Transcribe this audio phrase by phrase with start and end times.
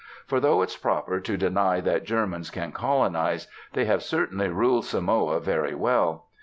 [0.25, 5.39] For, though it's proper to deny that Germans can colonise, they have certainly ruled Samoa
[5.39, 6.25] very well.